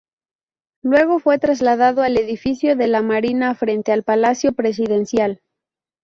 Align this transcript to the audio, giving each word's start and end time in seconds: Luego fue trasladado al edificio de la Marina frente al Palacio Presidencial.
Luego 0.81 1.19
fue 1.19 1.37
trasladado 1.37 2.01
al 2.01 2.17
edificio 2.17 2.75
de 2.75 2.87
la 2.87 3.03
Marina 3.03 3.53
frente 3.53 3.91
al 3.91 4.01
Palacio 4.03 4.51
Presidencial. 4.53 5.43